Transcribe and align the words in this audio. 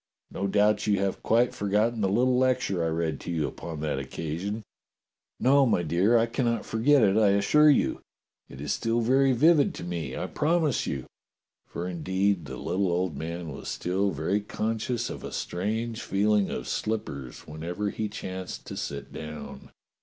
No 0.31 0.47
doubt 0.47 0.87
you 0.87 0.97
have 0.97 1.21
quite 1.21 1.53
forgotten 1.53 2.01
the 2.01 2.09
little 2.09 2.35
lecture 2.35 2.83
I 2.83 2.87
read 2.87 3.19
to 3.19 3.31
you 3.31 3.47
upon 3.47 3.81
that 3.81 3.99
oc 3.99 4.09
casion?" 4.09 4.63
"No, 5.39 5.63
my 5.67 5.83
dear, 5.83 6.17
I 6.17 6.25
cannot 6.25 6.65
forget 6.65 7.03
it, 7.03 7.17
I 7.17 7.33
assure 7.33 7.69
you. 7.69 8.01
It 8.49 8.59
is 8.59 8.73
still 8.73 9.01
very 9.01 9.31
vivid 9.31 9.75
to 9.75 9.83
me, 9.83 10.17
I 10.17 10.25
promise 10.25 10.87
you." 10.87 11.05
For 11.67 11.87
indeed 11.87 12.45
the 12.45 12.57
little 12.57 12.91
old 12.91 13.15
man 13.15 13.49
was 13.49 13.69
still 13.69 14.09
very 14.09 14.41
conscious 14.41 15.11
of 15.11 15.23
a 15.23 15.31
strange 15.31 16.01
feeling 16.01 16.49
of 16.49 16.67
slippers 16.67 17.41
whenever 17.45 17.91
he 17.91 18.09
chanced 18.09 18.65
to 18.65 18.77
sit 18.77 19.13
down. 19.13 19.69